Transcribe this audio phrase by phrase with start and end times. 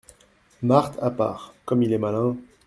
[0.63, 2.35] Marthe à part.— Comme il est malin!